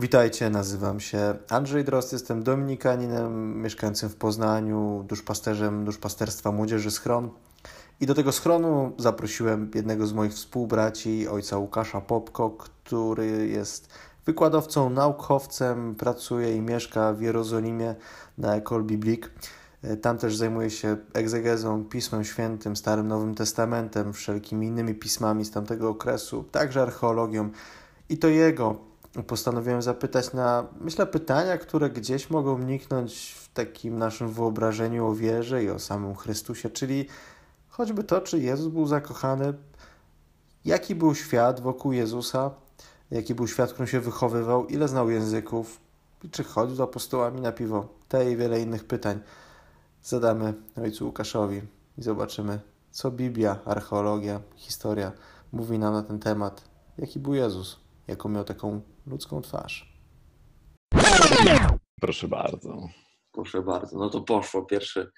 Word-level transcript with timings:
Witajcie, 0.00 0.50
nazywam 0.50 1.00
się 1.00 1.34
Andrzej 1.48 1.84
Drost, 1.84 2.12
jestem 2.12 2.42
dominikaninem 2.42 3.62
mieszkającym 3.62 4.08
w 4.08 4.16
Poznaniu, 4.16 5.04
duszpasterzem 5.08 5.84
duszpasterstwa 5.84 6.52
Młodzieży 6.52 6.90
Schron. 6.90 7.30
I 8.00 8.06
do 8.06 8.14
tego 8.14 8.32
schronu 8.32 8.92
zaprosiłem 8.98 9.70
jednego 9.74 10.06
z 10.06 10.12
moich 10.12 10.32
współbraci, 10.32 11.28
ojca 11.28 11.58
Łukasza 11.58 12.00
Popko, 12.00 12.50
który 12.50 13.48
jest 13.48 13.88
wykładowcą, 14.26 14.90
naukowcem, 14.90 15.94
pracuje 15.94 16.56
i 16.56 16.60
mieszka 16.60 17.12
w 17.12 17.20
Jerozolimie 17.20 17.94
na 18.38 18.56
Ecole 18.56 18.84
Biblique. 18.84 19.30
Tam 20.02 20.18
też 20.18 20.36
zajmuje 20.36 20.70
się 20.70 20.96
egzegezą, 21.12 21.84
Pismem 21.84 22.24
Świętym, 22.24 22.76
Starym 22.76 23.08
Nowym 23.08 23.34
Testamentem, 23.34 24.12
wszelkimi 24.12 24.66
innymi 24.66 24.94
pismami 24.94 25.44
z 25.44 25.50
tamtego 25.50 25.88
okresu, 25.88 26.44
także 26.44 26.82
archeologią. 26.82 27.50
I 28.08 28.18
to 28.18 28.28
jego 28.28 28.87
postanowiłem 29.22 29.82
zapytać 29.82 30.32
na, 30.32 30.66
myślę, 30.80 31.06
pytania, 31.06 31.58
które 31.58 31.90
gdzieś 31.90 32.30
mogą 32.30 32.56
wniknąć 32.56 33.32
w 33.32 33.52
takim 33.52 33.98
naszym 33.98 34.28
wyobrażeniu 34.28 35.06
o 35.06 35.14
wierze 35.14 35.64
i 35.64 35.70
o 35.70 35.78
samym 35.78 36.14
Chrystusie, 36.14 36.70
czyli 36.70 37.06
choćby 37.68 38.04
to, 38.04 38.20
czy 38.20 38.38
Jezus 38.38 38.72
był 38.72 38.86
zakochany, 38.86 39.54
jaki 40.64 40.94
był 40.94 41.14
świat 41.14 41.60
wokół 41.60 41.92
Jezusa, 41.92 42.50
jaki 43.10 43.34
był 43.34 43.48
świat, 43.48 43.70
w 43.70 43.72
którym 43.72 43.88
się 43.88 44.00
wychowywał, 44.00 44.66
ile 44.66 44.88
znał 44.88 45.10
języków, 45.10 45.80
czy 46.30 46.44
chodził 46.44 46.76
z 46.76 46.80
apostołami 46.80 47.40
na 47.40 47.52
piwo. 47.52 47.88
Te 48.08 48.32
i 48.32 48.36
wiele 48.36 48.60
innych 48.60 48.84
pytań 48.84 49.20
zadamy 50.02 50.54
ojcu 50.82 51.06
Łukaszowi 51.06 51.62
i 51.98 52.02
zobaczymy, 52.02 52.60
co 52.90 53.10
Biblia, 53.10 53.58
archeologia, 53.64 54.40
historia 54.56 55.12
mówi 55.52 55.78
nam 55.78 55.92
na 55.92 56.02
ten 56.02 56.18
temat, 56.18 56.64
jaki 56.98 57.18
był 57.18 57.34
Jezus 57.34 57.88
jaką 58.08 58.28
miał 58.28 58.44
taką 58.44 58.80
ludzką 59.08 59.42
twarz. 59.42 59.98
Proszę 62.00 62.28
bardzo. 62.28 62.88
Proszę 63.32 63.62
bardzo. 63.62 63.98
No 63.98 64.10
to 64.10 64.20
poszło 64.20 64.64
pierwszy, 64.64 65.10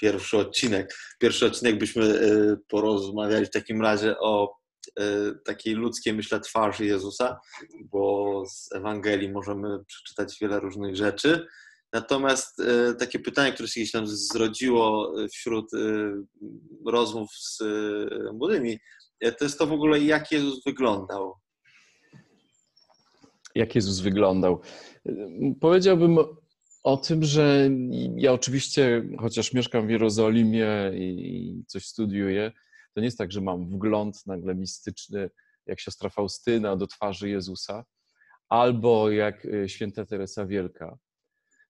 pierwszy 0.00 0.38
odcinek. 0.38 0.94
Pierwszy 1.18 1.46
odcinek 1.46 1.78
byśmy 1.78 2.04
y, 2.04 2.56
porozmawiali 2.68 3.46
w 3.46 3.50
takim 3.50 3.82
razie 3.82 4.18
o 4.18 4.56
y, 5.00 5.02
takiej 5.44 5.74
ludzkiej, 5.74 6.14
myślę, 6.14 6.40
twarzy 6.40 6.86
Jezusa, 6.86 7.40
bo 7.84 8.44
z 8.50 8.72
Ewangelii 8.72 9.32
możemy 9.32 9.84
przeczytać 9.84 10.38
wiele 10.40 10.60
różnych 10.60 10.96
rzeczy. 10.96 11.46
Natomiast 11.92 12.60
y, 12.60 12.94
takie 12.98 13.18
pytanie, 13.18 13.52
które 13.52 13.68
się 13.68 13.80
gdzieś 13.80 13.92
tam 13.92 14.06
zrodziło 14.06 15.14
wśród 15.32 15.70
rozmów 16.86 17.30
z 17.32 17.62
młodymi, 18.32 18.78
to 19.38 19.44
jest 19.44 19.58
to 19.58 19.66
w 19.66 19.72
ogóle, 19.72 20.00
jak 20.00 20.32
Jezus 20.32 20.64
wyglądał 20.64 21.34
jak 23.58 23.74
Jezus 23.74 24.00
wyglądał. 24.00 24.60
Powiedziałbym 25.60 26.18
o 26.82 26.96
tym, 26.96 27.24
że 27.24 27.70
ja 28.16 28.32
oczywiście, 28.32 29.02
chociaż 29.18 29.52
mieszkam 29.52 29.86
w 29.86 29.90
Jerozolimie 29.90 30.68
i 30.94 31.64
coś 31.66 31.86
studiuję, 31.86 32.52
to 32.94 33.00
nie 33.00 33.06
jest 33.06 33.18
tak, 33.18 33.32
że 33.32 33.40
mam 33.40 33.70
wgląd 33.70 34.26
nagle 34.26 34.54
mistyczny, 34.54 35.30
jak 35.66 35.80
siostra 35.80 36.10
Faustyna 36.10 36.76
do 36.76 36.86
twarzy 36.86 37.28
Jezusa, 37.28 37.84
albo 38.48 39.10
jak 39.10 39.46
e, 39.46 39.68
święta 39.68 40.06
Teresa 40.06 40.46
Wielka, 40.46 40.98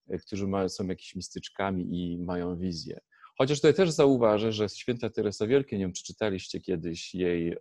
e, 0.09 0.19
którzy 0.19 0.47
są 0.69 0.86
jakimiś 0.86 1.14
mistyczkami 1.14 1.84
i 1.91 2.19
mają 2.19 2.59
wizję. 2.59 3.00
Chociaż 3.39 3.59
tutaj 3.59 3.75
też 3.75 3.91
zauważę, 3.91 4.53
że 4.53 4.69
święta 4.69 5.11
Teresa 5.11 5.47
Wielka, 5.47 5.77
nie 5.77 5.83
wiem, 5.83 5.92
czy 5.92 6.05
czytaliście 6.05 6.61
kiedyś 6.61 7.14
jej, 7.14 7.56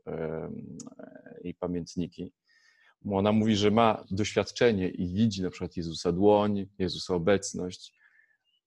jej 1.43 1.53
pamiętniki, 1.53 2.33
ona 3.11 3.31
mówi, 3.31 3.55
że 3.55 3.71
ma 3.71 4.05
doświadczenie 4.11 4.89
i 4.89 5.07
widzi 5.07 5.41
na 5.41 5.49
przykład 5.49 5.77
Jezusa 5.77 6.11
dłoń, 6.11 6.67
Jezusa 6.79 7.15
obecność, 7.15 7.93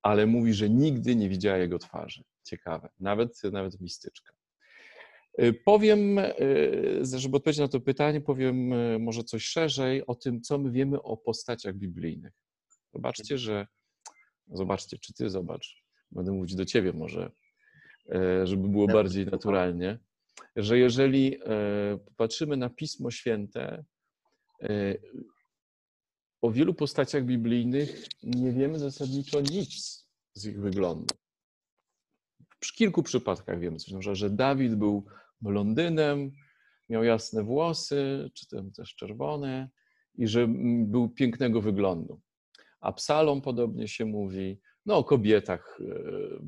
ale 0.03 0.27
mówi, 0.27 0.55
że 0.55 0.71
nigdy 0.71 1.17
nie 1.17 1.29
widziała 1.29 1.59
Jego 1.59 1.79
twarzy. 1.79 2.25
Ciekawe, 2.45 2.89
nawet, 3.01 3.43
nawet 3.53 3.81
mistyczka. 3.81 4.33
Y, 5.43 5.53
powiem, 5.53 6.19
y, 6.19 7.01
żeby 7.03 7.37
odpowiedzieć 7.37 7.61
na 7.61 7.69
to 7.69 7.81
pytanie, 7.81 8.21
powiem 8.21 8.73
y, 8.73 8.99
może 8.99 9.25
coś 9.25 9.45
szerzej 9.45 10.07
o 10.07 10.15
tym, 10.15 10.41
co 10.41 10.59
my 10.59 10.71
wiemy 10.71 11.03
o 11.03 11.17
postaciach 11.17 11.75
biblijnych. 11.75 12.33
Zobaczcie, 12.95 13.39
że. 13.39 13.67
Zobaczcie, 14.53 14.99
czy 14.99 15.15
ty 15.15 15.31
zobacz. 15.31 15.85
Będę 16.11 16.33
mówić 16.33 16.55
do 16.55 16.65
ciebie 16.65 16.93
może, 16.93 17.31
żeby 18.45 18.69
było 18.69 18.87
bardziej 18.87 19.27
naturalnie. 19.27 19.99
Że 20.57 20.79
jeżeli 20.79 21.39
popatrzymy 22.05 22.57
na 22.57 22.71
Pismo 22.71 23.11
Święte, 23.11 23.85
o 26.41 26.51
wielu 26.51 26.75
postaciach 26.75 27.25
biblijnych 27.25 28.07
nie 28.23 28.53
wiemy 28.53 28.79
zasadniczo 28.79 29.41
nic 29.41 30.05
z 30.35 30.47
ich 30.47 30.61
wyglądu. 30.61 31.15
W 32.65 32.73
kilku 32.73 33.03
przypadkach 33.03 33.61
wiemy 33.61 33.77
coś, 33.77 34.05
że 34.13 34.31
Dawid 34.31 34.75
był 34.75 35.05
blondynem, 35.41 36.33
miał 36.89 37.05
jasne 37.05 37.43
włosy, 37.43 38.31
czy 38.35 38.47
też 38.77 38.95
czerwone, 38.95 39.71
i 40.15 40.29
że 40.29 40.47
był 40.85 41.09
pięknego 41.09 41.61
wyglądu. 41.61 42.21
A 42.81 42.93
psalom 42.93 43.43
podobnie 43.43 43.89
się 43.89 44.05
mówi, 44.05 44.61
no 44.87 44.97
o 44.97 45.05
kobietach 45.05 45.79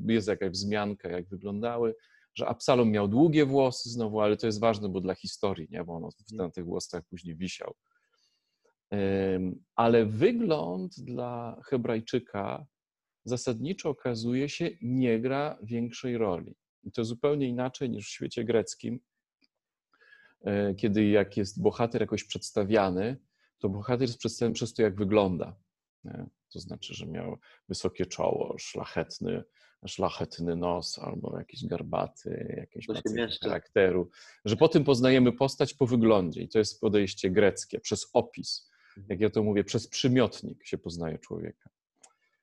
e, 0.07 0.13
jest 0.13 0.27
jakaś 0.27 0.49
wzmianka, 0.49 1.09
jak 1.09 1.29
wyglądały, 1.29 1.95
że 2.35 2.47
Absalom 2.47 2.91
miał 2.91 3.07
długie 3.07 3.45
włosy 3.45 3.89
znowu, 3.89 4.21
ale 4.21 4.37
to 4.37 4.45
jest 4.45 4.59
ważne, 4.59 4.89
bo 4.89 5.01
dla 5.01 5.15
historii, 5.15 5.67
nie? 5.71 5.83
bo 5.83 5.95
on 5.95 6.09
na 6.31 6.49
tych 6.49 6.65
włosach 6.65 7.03
później 7.09 7.35
wisiał. 7.35 7.75
Ale 9.75 10.05
wygląd 10.05 10.99
dla 10.99 11.61
Hebrajczyka 11.65 12.65
zasadniczo 13.25 13.89
okazuje 13.89 14.49
się 14.49 14.69
nie 14.81 15.19
gra 15.19 15.57
większej 15.63 16.17
roli. 16.17 16.55
I 16.83 16.91
to 16.91 17.05
zupełnie 17.05 17.47
inaczej 17.47 17.89
niż 17.89 18.07
w 18.07 18.11
świecie 18.11 18.43
greckim, 18.43 18.99
e, 20.41 20.75
kiedy 20.75 21.05
jak 21.05 21.37
jest 21.37 21.61
bohater 21.61 22.01
jakoś 22.01 22.23
przedstawiany, 22.23 23.17
to 23.59 23.69
bohater 23.69 24.01
jest 24.01 24.17
przedstawiony 24.17 24.53
przez 24.53 24.73
to, 24.73 24.81
jak 24.81 24.95
wygląda. 24.95 25.55
To 26.49 26.59
znaczy, 26.59 26.93
że 26.93 27.05
miał 27.05 27.37
wysokie 27.69 28.05
czoło, 28.05 28.55
szlachetny, 28.59 29.43
szlachetny 29.87 30.55
nos 30.55 30.99
albo 30.99 31.37
jakiś 31.37 31.65
garbaty, 31.65 32.55
jakieś 32.57 32.87
charakteru. 33.41 34.09
Że 34.45 34.55
po 34.55 34.67
tym 34.67 34.83
poznajemy 34.83 35.31
postać 35.31 35.73
po 35.73 35.87
wyglądzie 35.87 36.41
i 36.41 36.49
to 36.49 36.59
jest 36.59 36.81
podejście 36.81 37.29
greckie, 37.29 37.79
przez 37.79 38.09
opis 38.13 38.72
jak 39.09 39.19
ja 39.19 39.29
to 39.29 39.43
mówię, 39.43 39.63
przez 39.63 39.87
przymiotnik 39.87 40.65
się 40.65 40.77
poznaje 40.77 41.19
człowieka. 41.19 41.69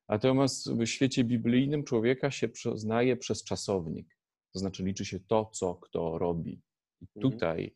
Natomiast 0.08 0.72
w 0.72 0.86
świecie 0.86 1.24
biblijnym 1.24 1.84
człowieka 1.84 2.30
się 2.30 2.48
poznaje 2.48 3.16
przez 3.16 3.44
czasownik. 3.44 4.16
To 4.52 4.58
znaczy 4.58 4.84
liczy 4.84 5.04
się 5.04 5.20
to, 5.20 5.50
co 5.52 5.74
kto 5.74 6.18
robi. 6.18 6.62
I 7.00 7.06
mhm. 7.16 7.32
tutaj 7.32 7.74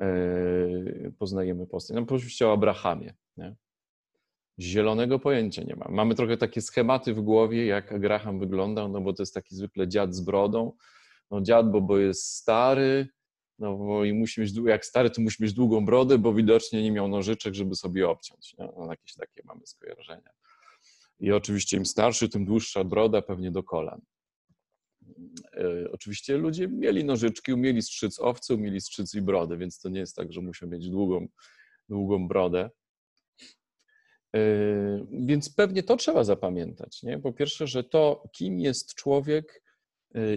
e, 0.00 0.08
poznajemy 1.18 1.66
postać. 1.66 1.96
No 1.96 2.16
oczywiście 2.16 2.48
o 2.48 2.52
Abrahamie. 2.52 3.14
Nie? 3.36 3.56
Zielonego 4.60 5.18
pojęcia 5.18 5.62
nie 5.62 5.76
ma. 5.76 5.86
Mamy 5.90 6.14
trochę 6.14 6.36
takie 6.36 6.60
schematy 6.60 7.14
w 7.14 7.20
głowie, 7.20 7.66
jak 7.66 7.92
Abraham 7.92 8.38
wyglądał, 8.38 8.88
no 8.88 9.00
bo 9.00 9.12
to 9.12 9.22
jest 9.22 9.34
taki 9.34 9.54
zwykle 9.54 9.88
dziad 9.88 10.14
z 10.14 10.20
brodą. 10.20 10.72
No 11.30 11.40
dziad, 11.40 11.70
bo, 11.70 11.80
bo 11.80 11.98
jest 11.98 12.36
stary, 12.36 13.08
no 13.58 13.76
bo 13.76 14.04
i 14.04 14.12
musi 14.12 14.40
mieć, 14.40 14.52
jak 14.66 14.86
stary, 14.86 15.10
to 15.10 15.22
musi 15.22 15.42
mieć 15.42 15.52
długą 15.52 15.84
brodę, 15.84 16.18
bo 16.18 16.34
widocznie 16.34 16.82
nie 16.82 16.92
miał 16.92 17.08
nożyczek, 17.08 17.54
żeby 17.54 17.74
sobie 17.74 18.08
obciąć. 18.08 18.54
Nie? 18.58 18.68
No, 18.78 18.90
jakieś 18.90 19.14
takie 19.14 19.42
mamy 19.44 19.60
skojarzenia. 19.66 20.30
I 21.20 21.32
oczywiście 21.32 21.76
im 21.76 21.86
starszy, 21.86 22.28
tym 22.28 22.44
dłuższa 22.44 22.84
broda, 22.84 23.22
pewnie 23.22 23.50
do 23.50 23.62
kolan. 23.62 24.00
E, 25.52 25.90
oczywiście 25.92 26.36
ludzie 26.36 26.68
mieli 26.68 27.04
nożyczki, 27.04 27.52
umieli 27.52 27.82
strzyc 27.82 28.20
owce, 28.20 28.54
umieli 28.54 28.80
strzyc 28.80 29.14
i 29.14 29.22
brodę, 29.22 29.56
więc 29.56 29.80
to 29.80 29.88
nie 29.88 30.00
jest 30.00 30.16
tak, 30.16 30.32
że 30.32 30.40
muszą 30.40 30.66
mieć 30.66 30.88
długą, 30.90 31.28
długą 31.88 32.28
brodę. 32.28 32.70
E, 34.36 34.40
więc 35.10 35.54
pewnie 35.54 35.82
to 35.82 35.96
trzeba 35.96 36.24
zapamiętać. 36.24 37.02
Nie? 37.02 37.18
Po 37.18 37.32
pierwsze, 37.32 37.66
że 37.66 37.84
to, 37.84 38.28
kim 38.32 38.60
jest 38.60 38.94
człowiek, 38.94 39.63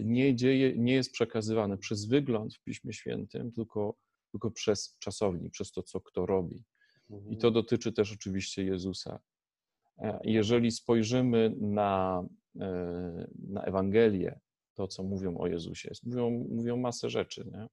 nie, 0.04 0.36
dzieje, 0.36 0.78
nie 0.78 0.94
jest 0.94 1.12
przekazywane 1.12 1.78
przez 1.78 2.06
wygląd 2.06 2.56
w 2.56 2.64
Piśmie 2.64 2.94
Świętym, 2.94 3.52
tylko, 3.52 3.96
tylko 4.32 4.52
przez 4.52 4.98
czasownik, 5.00 5.52
przez 5.52 5.72
to, 5.72 5.84
co 5.84 6.02
kto 6.02 6.26
robi. 6.26 6.64
I 7.10 7.38
to 7.38 7.48
mhm. 7.48 7.54
dotyczy 7.54 7.94
też 7.94 8.14
oczywiście 8.14 8.64
Jezusa. 8.64 9.20
E, 9.98 10.20
jeżeli 10.24 10.72
spojrzymy 10.72 11.56
na, 11.62 12.24
e, 12.60 13.28
na 13.50 13.62
Ewangelię, 13.64 14.40
to 14.74 14.88
co 14.88 15.04
mówią 15.04 15.38
o 15.38 15.48
Jezusie, 15.48 15.92
mówią, 16.04 16.48
mówią 16.50 16.78
masę 16.78 17.10
rzeczy, 17.10 17.50
nie? 17.54 17.68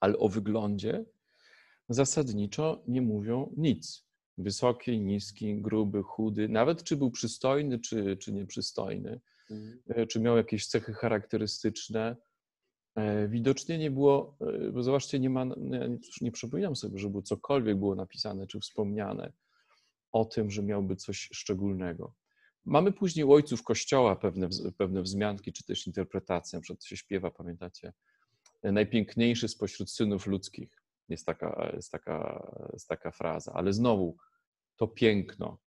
ale 0.00 0.18
o 0.18 0.28
wyglądzie 0.28 1.04
zasadniczo 1.88 2.82
nie 2.88 3.02
mówią 3.02 3.54
nic. 3.56 4.06
Wysoki, 4.42 5.00
niski, 5.00 5.60
gruby, 5.62 6.02
chudy, 6.02 6.48
nawet 6.48 6.84
czy 6.84 6.96
był 6.96 7.10
przystojny, 7.10 7.78
czy, 7.78 8.16
czy 8.16 8.32
nieprzystojny, 8.32 9.20
Mhm. 9.50 10.06
czy 10.08 10.20
miał 10.20 10.36
jakieś 10.36 10.66
cechy 10.66 10.92
charakterystyczne. 10.94 12.16
E, 12.94 13.28
widocznie 13.28 13.78
nie 13.78 13.90
było, 13.90 14.36
e, 14.40 14.70
bo 14.72 14.82
zobaczcie, 14.82 15.20
nie 15.20 15.30
ma, 15.30 15.44
nie, 15.44 15.98
nie 16.20 16.32
przypominam 16.32 16.76
sobie, 16.76 16.98
żeby 16.98 17.22
cokolwiek 17.22 17.78
było 17.78 17.94
napisane 17.94 18.46
czy 18.46 18.60
wspomniane 18.60 19.32
o 20.12 20.24
tym, 20.24 20.50
że 20.50 20.62
miałby 20.62 20.96
coś 20.96 21.28
szczególnego. 21.32 22.14
Mamy 22.64 22.92
później 22.92 23.24
u 23.24 23.32
ojców 23.32 23.62
Kościoła 23.62 24.16
pewne, 24.16 24.48
pewne 24.78 25.02
wzmianki, 25.02 25.52
czy 25.52 25.64
też 25.64 25.86
interpretacje. 25.86 26.56
Na 26.56 26.62
przykład 26.62 26.84
się 26.84 26.96
śpiewa, 26.96 27.30
pamiętacie, 27.30 27.92
najpiękniejszy 28.62 29.48
spośród 29.48 29.90
synów 29.90 30.26
ludzkich. 30.26 30.82
Jest 31.08 31.26
taka, 31.26 31.70
jest 31.76 31.92
taka, 31.92 32.46
jest 32.72 32.88
taka 32.88 33.10
fraza. 33.10 33.52
Ale 33.52 33.72
znowu, 33.72 34.16
to 34.82 34.88
piękno, 34.88 35.58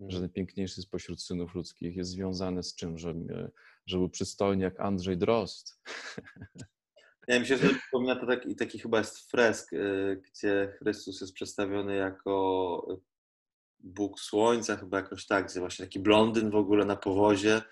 że 0.00 0.16
Mm. 0.16 0.20
najpiękniejszy 0.20 0.82
spośród 0.82 1.22
synów 1.22 1.54
ludzkich 1.54 1.96
jest 1.96 2.10
związane 2.10 2.62
z 2.62 2.74
czym? 2.74 2.98
Że, 2.98 3.14
że 3.86 3.98
był 3.98 4.08
przystojny 4.08 4.64
jak 4.64 4.80
Andrzej 4.80 5.18
Drozd. 5.18 5.80
Ja 7.28 7.40
mi 7.40 7.46
się 7.46 7.56
przypomina 7.56 8.16
to 8.16 8.26
taki, 8.26 8.56
taki 8.56 8.78
chyba 8.78 8.98
jest 8.98 9.30
fresk, 9.30 9.72
y, 9.72 10.22
gdzie 10.24 10.74
Chrystus 10.78 11.20
jest 11.20 11.32
przedstawiony 11.32 11.96
jako 11.96 13.00
Bóg 13.80 14.20
Słońca, 14.20 14.76
chyba 14.76 14.96
jakoś 14.96 15.26
tak, 15.26 15.46
gdzie 15.46 15.60
właśnie 15.60 15.84
taki 15.84 16.00
blondyn 16.00 16.50
w 16.50 16.56
ogóle 16.56 16.84
na 16.84 16.96
powozie 16.96 17.62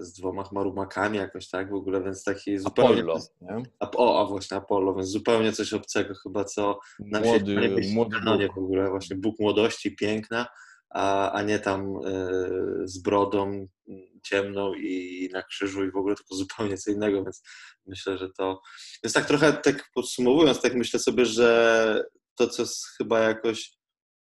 z 0.00 0.12
dwoma 0.12 0.44
chmarumakami 0.44 1.18
jakoś 1.18 1.48
tak 1.48 1.70
w 1.70 1.74
ogóle, 1.74 2.02
więc 2.02 2.24
taki 2.24 2.58
zupełnie... 2.58 3.02
Apollo, 3.02 3.18
nie? 3.40 3.62
A, 3.80 3.90
o, 3.90 4.20
a 4.20 4.26
właśnie 4.26 4.56
Apollo, 4.56 4.94
więc 4.94 5.08
zupełnie 5.08 5.52
coś 5.52 5.72
obcego 5.72 6.14
chyba, 6.14 6.44
co 6.44 6.78
nam 6.98 7.24
się 7.24 7.30
Młody, 7.30 7.56
nie 7.56 7.68
mieści 7.68 7.92
w 7.92 7.94
młody 7.94 8.16
kanonie 8.18 8.48
w 8.48 8.58
ogóle, 8.58 8.90
właśnie 8.90 9.16
Bóg 9.16 9.40
młodości, 9.40 9.96
piękna, 9.96 10.46
a, 10.90 11.32
a 11.32 11.42
nie 11.42 11.58
tam 11.58 11.96
y, 11.96 12.88
z 12.88 13.02
brodą 13.02 13.66
ciemną 14.22 14.74
i 14.74 15.28
na 15.32 15.42
krzyżu 15.42 15.84
i 15.84 15.90
w 15.90 15.96
ogóle 15.96 16.14
tylko 16.14 16.34
zupełnie 16.34 16.76
co 16.76 16.90
innego, 16.90 17.24
więc 17.24 17.42
myślę, 17.86 18.18
że 18.18 18.28
to... 18.38 18.60
Więc 19.04 19.12
tak 19.12 19.26
trochę 19.26 19.52
tak 19.52 19.90
podsumowując, 19.94 20.60
tak 20.60 20.74
myślę 20.74 21.00
sobie, 21.00 21.26
że 21.26 22.04
to, 22.34 22.48
co 22.48 22.62
jest 22.62 22.86
chyba 22.98 23.20
jakoś 23.20 23.78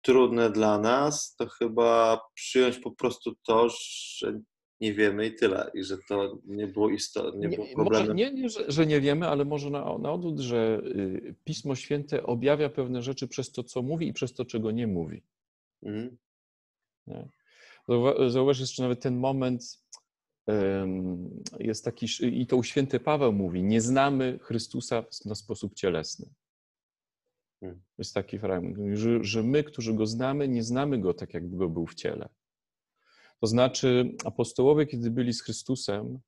trudne 0.02 0.50
dla 0.50 0.78
nas, 0.78 1.36
to 1.36 1.48
chyba 1.48 2.22
przyjąć 2.34 2.80
po 2.80 2.92
prostu 2.92 3.34
to, 3.48 3.70
że 3.70 4.40
nie 4.84 4.94
wiemy 4.94 5.26
i 5.28 5.36
tyle, 5.36 5.72
i 5.74 5.84
że 5.84 5.98
to 6.10 6.38
nie 6.46 6.68
było 6.68 6.90
istotne, 6.90 7.40
nie 7.48 7.56
było 7.56 7.68
może 7.68 7.76
problemem. 7.76 8.18
nie, 8.18 8.32
nie 8.34 8.50
że, 8.50 8.72
że 8.72 8.86
nie 8.86 9.02
wiemy, 9.02 9.28
ale 9.28 9.46
może 9.46 9.70
na, 9.70 9.98
na 9.98 10.12
odwrót, 10.12 10.40
że 10.40 10.82
y, 10.86 11.36
Pismo 11.44 11.76
Święte 11.76 12.24
objawia 12.24 12.70
pewne 12.70 13.02
rzeczy 13.02 13.28
przez 13.28 13.52
to, 13.52 13.64
co 13.64 13.82
mówi 13.82 14.08
i 14.08 14.14
przez 14.14 14.34
to, 14.34 14.46
czego 14.46 14.72
nie 14.72 14.88
mówi. 14.88 15.24
Mhm. 15.84 16.18
Nie? 17.08 17.30
Zauwa- 17.90 18.30
Zauważ 18.30 18.60
jeszcze 18.60 18.82
nawet 18.84 19.02
ten 19.02 19.18
moment 19.18 19.84
jest 21.60 21.86
taki, 21.86 22.08
i 22.22 22.48
to 22.48 22.58
u 22.58 22.64
święty 22.64 23.00
Paweł 23.00 23.34
mówi, 23.34 23.64
nie 23.64 23.82
znamy 23.82 24.40
Chrystusa 24.42 25.04
na 25.26 25.36
sposób 25.36 25.74
cielesny. 25.74 26.30
Hmm. 27.60 27.82
Jest 27.98 28.14
taki 28.14 28.40
fragment, 28.40 28.98
że, 28.98 29.24
że 29.24 29.44
my, 29.44 29.64
którzy 29.64 29.94
Go 29.94 30.06
znamy, 30.08 30.48
nie 30.48 30.64
znamy 30.64 31.00
Go 31.00 31.14
tak, 31.14 31.34
jakby 31.34 31.58
Go 31.58 31.70
był 31.70 31.86
w 31.88 31.96
ciele. 31.96 32.30
To 33.44 33.48
znaczy 33.48 34.12
apostołowie, 34.26 34.86
kiedy 34.86 35.12
byli 35.12 35.34
z 35.34 35.44
Chrystusem, 35.44 36.20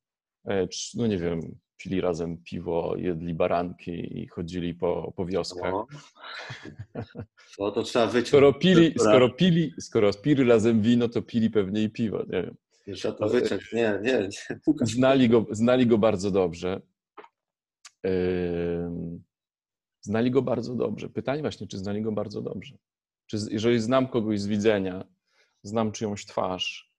e, 0.47 0.67
no 0.95 1.07
nie 1.07 1.17
wiem, 1.17 1.39
pili 1.77 2.01
razem 2.01 2.37
piwo, 2.43 2.95
jedli 2.97 3.33
baranki 3.33 4.19
i 4.21 4.27
chodzili 4.27 4.73
po, 4.73 5.13
po 5.15 5.25
wioskach. 5.25 5.71
No. 5.71 5.87
No 7.59 7.71
to 7.71 7.83
trzeba 7.83 8.07
wyciąć. 8.07 8.27
Skoro 8.27 8.53
pili, 8.53 8.93
skoro 8.99 9.29
pili, 9.29 9.73
skoro 9.79 10.13
pili 10.13 10.43
razem 10.43 10.81
wino, 10.81 11.09
to 11.09 11.21
pili 11.21 11.49
pewnie 11.49 11.83
i 11.83 11.89
piwo. 11.89 12.17
Nie 12.17 12.41
wiem. 12.41 12.55
Trzeba 12.95 13.17
to 13.17 13.29
wyciąć. 13.29 13.73
Nie, 13.73 13.99
nie, 14.03 14.29
nie. 14.67 14.85
Znali 14.85 15.29
go, 15.29 15.45
znali 15.51 15.87
go 15.87 15.97
bardzo 15.97 16.31
dobrze. 16.31 16.81
Znali 20.01 20.31
go 20.31 20.41
bardzo 20.41 20.75
dobrze. 20.75 21.09
Pytanie 21.09 21.41
właśnie, 21.41 21.67
czy 21.67 21.77
znali 21.77 22.01
go 22.01 22.11
bardzo 22.11 22.41
dobrze? 22.41 22.77
Czy 23.25 23.37
jeżeli 23.51 23.79
znam 23.79 24.07
kogoś 24.07 24.41
z 24.41 24.47
widzenia, 24.47 25.05
znam 25.63 25.91
czyjąś 25.91 26.25
twarz, 26.25 26.94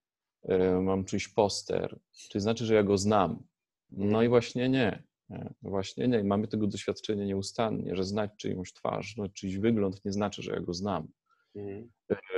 mam 0.83 1.05
czyjś 1.05 1.29
poster, 1.29 1.99
czy 2.31 2.41
znaczy, 2.41 2.67
że 2.67 2.75
ja 2.75 2.83
go 2.83 2.99
znam? 2.99 3.43
No 3.91 4.23
i 4.23 4.29
właśnie 4.29 4.69
nie. 4.69 5.03
nie. 5.29 5.55
Właśnie 5.63 6.09
nie. 6.09 6.25
Mamy 6.25 6.49
tego 6.49 6.67
doświadczenie 6.67 7.27
nieustannie, 7.27 7.97
że 7.97 8.05
znać 8.05 8.31
czyjąś 8.37 8.73
twarz, 8.73 9.17
no, 9.17 9.29
czyjś 9.29 9.57
wygląd 9.57 10.05
nie 10.05 10.13
znaczy, 10.13 10.43
że 10.43 10.53
ja 10.53 10.61
go 10.61 10.75
znam. 10.75 11.09
Mhm. 11.55 11.91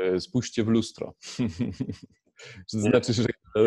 E, 0.02 0.20
spójrzcie 0.20 0.64
w 0.64 0.69
lustro. 0.69 1.14
Czy 2.70 2.81
znaczy, 2.81 3.12
że, 3.12 3.25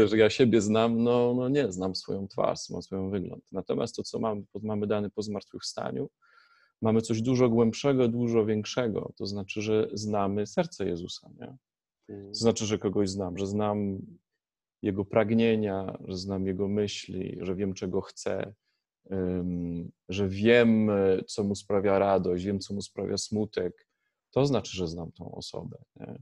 że 0.07 0.17
ja 0.17 0.29
siebie 0.29 0.61
znam? 0.61 1.03
No, 1.03 1.33
no 1.33 1.49
nie, 1.49 1.71
znam 1.71 1.95
swoją 1.95 2.27
twarz, 2.27 2.69
mam 2.69 2.81
swój 2.81 3.11
wygląd. 3.11 3.43
Natomiast 3.51 3.95
to, 3.95 4.03
co 4.03 4.19
mamy, 4.19 4.43
mamy 4.63 4.87
dane 4.87 5.09
po 5.09 5.21
zmartwychwstaniu, 5.21 6.09
mamy 6.81 7.01
coś 7.01 7.21
dużo 7.21 7.49
głębszego, 7.49 8.07
dużo 8.07 8.45
większego. 8.45 9.13
To 9.17 9.25
znaczy, 9.25 9.61
że 9.61 9.87
znamy 9.93 10.47
serce 10.47 10.85
Jezusa. 10.85 11.29
Nie? 11.39 11.57
Mhm. 12.09 12.33
To 12.33 12.39
znaczy, 12.39 12.65
że 12.65 12.77
kogoś 12.77 13.09
znam, 13.09 13.37
że 13.37 13.47
znam 13.47 14.01
Jego 14.81 15.05
pragnienia, 15.05 15.97
że 16.07 16.17
znam 16.17 16.45
Jego 16.47 16.67
myśli, 16.67 17.37
że 17.41 17.55
wiem, 17.55 17.73
czego 17.73 18.01
chce, 18.01 18.53
że 20.09 20.29
wiem, 20.29 20.91
co 21.27 21.43
mu 21.43 21.55
sprawia 21.55 21.99
radość, 21.99 22.45
wiem, 22.45 22.59
co 22.59 22.73
mu 22.73 22.81
sprawia 22.81 23.17
smutek. 23.17 23.87
To 24.31 24.45
znaczy, 24.45 24.77
że 24.77 24.87
znam 24.87 25.11
tą 25.11 25.31
osobę. 25.31 25.77
Nie? 25.95 26.15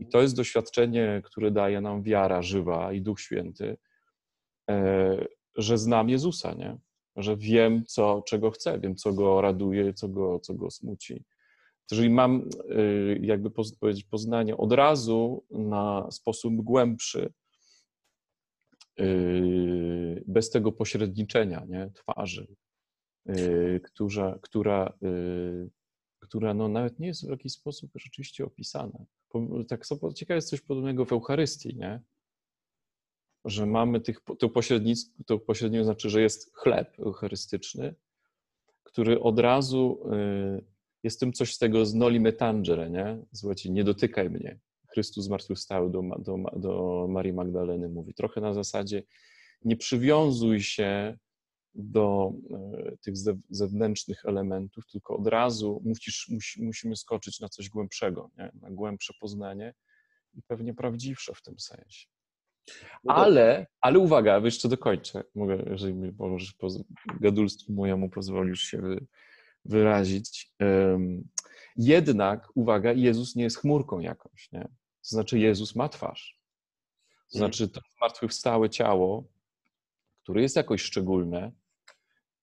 I 0.00 0.06
to 0.06 0.22
jest 0.22 0.36
doświadczenie, 0.36 1.22
które 1.24 1.50
daje 1.50 1.80
nam 1.80 2.02
wiara 2.02 2.42
żywa 2.42 2.92
i 2.92 3.00
Duch 3.00 3.20
Święty, 3.20 3.76
e, 4.70 5.26
że 5.56 5.78
znam 5.78 6.08
Jezusa, 6.08 6.54
nie? 6.54 6.78
że 7.16 7.36
wiem, 7.36 7.84
co, 7.86 8.22
czego 8.26 8.50
chcę, 8.50 8.80
wiem, 8.80 8.96
co 8.96 9.12
go 9.12 9.40
raduje, 9.40 9.94
co 9.94 10.08
go, 10.08 10.40
co 10.40 10.54
go 10.54 10.70
smuci. 10.70 11.24
Jeżeli 11.90 12.10
mam, 12.10 12.48
y, 12.70 13.18
jakby 13.22 13.50
powiedzieć, 13.80 14.04
poznanie 14.04 14.56
od 14.56 14.72
razu 14.72 15.44
na 15.50 16.10
sposób 16.10 16.54
głębszy, 16.54 17.32
bez 20.26 20.50
tego 20.50 20.72
pośredniczenia 20.72 21.64
nie? 21.68 21.90
twarzy, 21.94 22.46
y, 23.28 23.80
która, 23.84 24.38
która, 24.42 24.92
y, 25.02 25.70
która 26.18 26.54
no 26.54 26.68
nawet 26.68 26.98
nie 26.98 27.06
jest 27.06 27.26
w 27.26 27.30
jakiś 27.30 27.52
sposób 27.52 27.90
rzeczywiście 27.94 28.44
opisana. 28.44 29.04
Tak 29.68 29.86
samo 29.86 30.12
ciekawe 30.12 30.36
jest 30.36 30.48
coś 30.48 30.60
podobnego 30.60 31.04
w 31.04 31.12
Eucharystii, 31.12 31.76
nie? 31.76 32.02
że 33.44 33.66
mamy 33.66 34.00
tych, 34.00 34.20
to 34.38 34.48
pośrednictwo, 34.48 35.24
to 35.26 35.38
pośrednio 35.38 35.84
znaczy, 35.84 36.10
że 36.10 36.22
jest 36.22 36.56
chleb 36.56 37.00
eucharystyczny, 37.00 37.94
który 38.82 39.20
od 39.20 39.38
razu 39.38 40.02
y, 40.12 40.64
jest 41.02 41.20
tym 41.20 41.32
coś 41.32 41.54
z 41.54 41.58
tego 41.58 41.86
z 41.86 41.94
noli 41.94 42.20
me 42.20 42.32
tangere, 42.32 42.90
nie? 42.90 43.18
Słuchajcie, 43.34 43.70
nie 43.70 43.84
dotykaj 43.84 44.30
mnie. 44.30 44.58
Chrystus 44.92 45.24
zmartwychwstały 45.24 45.90
do, 45.90 46.02
do, 46.18 46.36
do 46.56 47.06
Marii 47.08 47.32
Magdaleny 47.32 47.88
mówi. 47.88 48.14
Trochę 48.14 48.40
na 48.40 48.54
zasadzie 48.54 49.02
nie 49.64 49.76
przywiązuj 49.76 50.60
się 50.60 51.18
do 51.74 52.32
y, 52.90 52.98
tych 52.98 53.14
zew- 53.14 53.40
zewnętrznych 53.50 54.24
elementów, 54.24 54.86
tylko 54.86 55.16
od 55.16 55.26
razu 55.26 55.82
musisz, 55.84 56.28
musi, 56.28 56.64
musimy 56.64 56.96
skoczyć 56.96 57.40
na 57.40 57.48
coś 57.48 57.68
głębszego, 57.68 58.30
nie? 58.38 58.52
na 58.60 58.70
głębsze 58.70 59.14
poznanie 59.20 59.74
i 60.34 60.42
pewnie 60.42 60.74
prawdziwsze 60.74 61.34
w 61.34 61.42
tym 61.42 61.58
sensie. 61.58 62.06
No 63.04 63.14
Ale, 63.14 63.66
ale 63.80 63.98
uwaga, 63.98 64.38
jeszcze 64.38 64.68
dokończę. 64.68 65.24
Mogę, 65.34 65.64
jeżeli 65.70 65.94
mi 65.94 66.12
możesz 66.18 66.54
gadulstwu 67.20 67.72
mojemu 67.72 68.10
pozwolisz 68.10 68.60
się 68.60 68.78
wy, 68.78 69.06
wyrazić. 69.64 70.52
Jednak, 71.76 72.48
uwaga, 72.54 72.92
Jezus 72.92 73.36
nie 73.36 73.44
jest 73.44 73.58
chmurką 73.58 74.00
jakąś, 74.00 74.52
nie? 74.52 74.68
To 75.02 75.08
znaczy 75.08 75.38
Jezus 75.38 75.74
ma 75.76 75.88
twarz. 75.88 76.38
To 77.32 77.38
Mhm. 77.38 77.52
znaczy 77.52 77.68
to 77.68 77.80
zmartwychwstałe 77.98 78.70
ciało, 78.70 79.24
które 80.22 80.42
jest 80.42 80.56
jakoś 80.56 80.82
szczególne, 80.82 81.52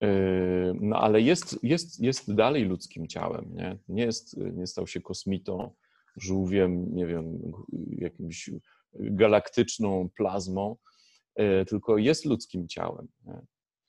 em, 0.00 0.78
no 0.80 0.96
ale 1.00 1.20
jest, 1.20 1.58
jest, 1.64 2.00
jest 2.00 2.34
dalej 2.34 2.64
ludzkim 2.64 3.06
ciałem, 3.08 3.54
nie? 3.54 3.78
Nie, 3.88 4.02
jest, 4.04 4.36
nie 4.36 4.66
stał 4.66 4.86
się 4.86 5.00
kosmitą, 5.00 5.74
żółwiem, 6.16 6.94
nie 6.94 7.06
wiem, 7.06 7.52
jakimś 7.88 8.50
galaktyczną 8.94 10.08
plazmą, 10.16 10.76
e, 11.34 11.64
tylko 11.64 11.98
jest 11.98 12.24
ludzkim 12.24 12.68
ciałem. 12.68 13.08
nie? 13.26 13.40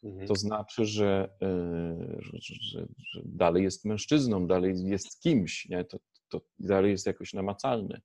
Mhm. 0.04 0.28
To 0.28 0.36
znaczy, 0.36 0.86
że, 0.86 1.30
e, 1.42 2.18
że, 2.20 2.38
że, 2.42 2.56
że, 2.62 2.88
że 2.98 3.22
dalej 3.26 3.64
jest 3.64 3.86
mężczyzną, 3.86 4.48
dalej 4.48 4.76
jest 4.84 5.22
kimś, 5.22 5.70
nie? 5.70 5.86
To, 5.86 6.00
to 6.30 6.42
dalej 6.60 6.92
jest 6.92 7.06
jakoś 7.06 7.34
namacalny. 7.34 8.02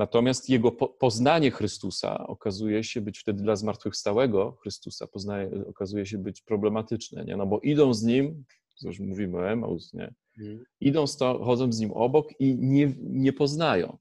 Natomiast 0.00 0.48
jego 0.48 0.72
po, 0.72 0.88
poznanie 0.88 1.50
Chrystusa 1.50 2.26
okazuje 2.26 2.84
się 2.84 3.00
być 3.00 3.18
wtedy 3.18 3.42
dla 3.42 3.56
zmartwychwstałego 3.56 4.52
Chrystusa, 4.62 5.06
poznaje, 5.06 5.64
okazuje 5.66 6.06
się 6.06 6.18
być 6.18 6.42
problematyczne, 6.42 7.24
nie? 7.24 7.36
No 7.36 7.46
bo 7.46 7.60
idą 7.60 7.94
z 7.94 8.02
nim, 8.02 8.44
to 8.80 8.88
już 8.88 9.00
mówimy 9.00 9.38
o 9.38 9.50
Emaus, 9.50 9.92
nie? 9.92 10.14
Mhm. 10.38 10.64
idą 10.80 11.06
sto, 11.06 11.44
chodzą 11.44 11.72
z 11.72 11.80
nim 11.80 11.92
obok 11.92 12.40
i 12.40 12.56
nie, 12.58 12.94
nie 13.00 13.32
poznają. 13.32 13.98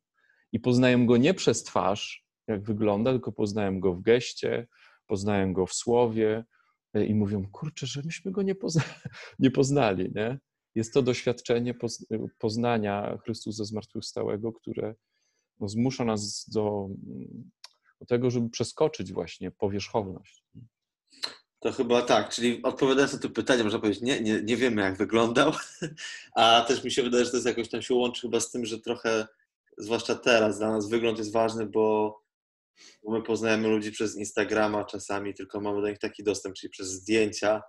I 0.51 0.59
poznają 0.59 1.05
go 1.05 1.17
nie 1.17 1.33
przez 1.33 1.63
twarz, 1.63 2.25
jak 2.47 2.63
wygląda, 2.63 3.11
tylko 3.11 3.31
poznają 3.31 3.79
go 3.79 3.93
w 3.93 4.01
geście, 4.01 4.67
poznają 5.07 5.53
go 5.53 5.65
w 5.65 5.73
słowie 5.73 6.45
e, 6.93 7.05
i 7.05 7.15
mówią, 7.15 7.45
kurczę, 7.51 7.87
że 7.87 8.01
myśmy 8.05 8.31
go 8.31 8.41
nie, 8.41 8.55
pozna 8.55 8.83
nie 9.39 9.51
poznali. 9.51 10.11
Nie? 10.15 10.39
Jest 10.75 10.93
to 10.93 11.01
doświadczenie 11.01 11.73
poz- 11.73 12.05
poznania 12.37 13.17
Chrystusa 13.23 13.63
zmartwychwstałego, 13.63 14.53
które, 14.53 14.95
no, 15.59 15.69
zmusza 15.69 16.05
nas 16.05 16.49
do, 16.49 16.87
do 17.99 18.05
tego, 18.05 18.31
żeby 18.31 18.49
przeskoczyć 18.49 19.13
właśnie 19.13 19.51
powierzchowność. 19.51 20.43
To 21.59 21.71
chyba 21.71 22.01
tak, 22.01 22.29
czyli 22.29 22.63
odpowiadając 22.63 23.13
na 23.13 23.19
to 23.19 23.29
pytanie, 23.29 23.63
można 23.63 23.79
powiedzieć, 23.79 24.01
nie, 24.01 24.21
nie, 24.21 24.41
nie 24.41 24.57
wiemy 24.57 24.81
jak 24.81 24.97
wyglądał, 24.97 25.51
a 26.35 26.65
też 26.67 26.83
mi 26.83 26.91
się 26.91 27.03
wydaje, 27.03 27.25
że 27.25 27.31
to 27.31 27.37
jest 27.37 27.47
jakoś 27.47 27.69
tam 27.69 27.81
się 27.81 27.93
łączy 27.93 28.21
chyba 28.21 28.39
z 28.39 28.51
tym, 28.51 28.65
że 28.65 28.79
trochę, 28.79 29.27
zwłaszcza 29.77 30.15
teraz, 30.15 30.57
dla 30.57 30.71
nas 30.71 30.89
wygląd 30.89 31.17
jest 31.17 31.33
ważny, 31.33 31.65
bo, 31.65 32.19
my 33.07 33.21
poznajemy 33.21 33.67
ludzi 33.67 33.91
przez 33.91 34.15
Instagrama 34.15 34.85
czasami, 34.85 35.33
tylko 35.33 35.61
mamy 35.61 35.81
do 35.81 35.89
nich 35.89 35.99
taki 35.99 36.23
dostęp, 36.23 36.55
czyli 36.55 36.69
przez 36.69 36.87
zdjęcia, 36.87 37.61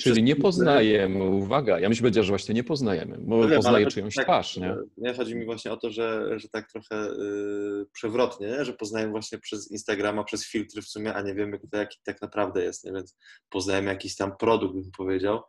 Czyli 0.00 0.22
nie 0.22 0.36
poznajemy, 0.36 1.24
uwaga, 1.24 1.80
ja 1.80 1.88
myślę, 1.88 2.10
że 2.14 2.22
właśnie 2.22 2.54
nie 2.54 2.64
poznajemy, 2.64 3.18
bo 3.20 3.46
no 3.46 3.56
poznaje 3.56 3.86
czyjąś 3.86 4.14
tak, 4.14 4.24
twarz, 4.24 4.56
nie? 4.56 4.76
nie? 4.96 5.14
Chodzi 5.14 5.36
mi 5.36 5.44
właśnie 5.44 5.72
o 5.72 5.76
to, 5.76 5.90
że, 5.90 6.38
że 6.38 6.48
tak 6.48 6.72
trochę 6.72 6.96
yy, 6.96 7.86
przewrotnie, 7.92 8.46
nie? 8.46 8.64
że 8.64 8.72
poznajemy 8.72 9.12
właśnie 9.12 9.38
przez 9.38 9.70
Instagrama, 9.70 10.24
przez 10.24 10.46
filtry 10.46 10.82
w 10.82 10.88
sumie, 10.88 11.14
a 11.14 11.22
nie 11.22 11.34
wiemy, 11.34 11.58
kto 11.58 11.76
jaki 11.76 11.98
tak 12.04 12.22
naprawdę 12.22 12.64
jest, 12.64 12.84
nie? 12.84 12.92
więc 12.92 13.16
poznajemy 13.48 13.90
jakiś 13.90 14.16
tam 14.16 14.36
produkt, 14.36 14.74
bym 14.74 14.90
powiedział. 14.96 15.40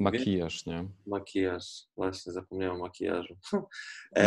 Makijaż, 0.00 0.66
nie? 0.66 0.88
Makijaż, 1.06 1.82
właśnie, 1.96 2.32
zapomniałem 2.32 2.76
o 2.76 2.84
makijażu. 2.84 3.36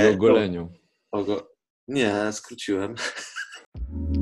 I 0.06 0.14
ogoleniu. 0.14 0.62
E, 0.62 0.78
ogo... 1.12 1.56
Nie, 1.88 2.32
skróciłem. 2.32 2.96